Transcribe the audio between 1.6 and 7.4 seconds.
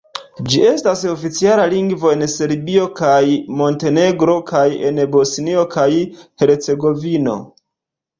lingvo en Serbio kaj Montenegro kaj en Bosnio kaj Hercegovino.